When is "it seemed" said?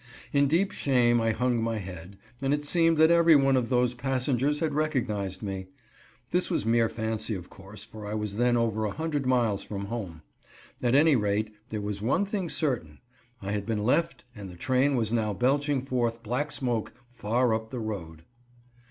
2.55-2.97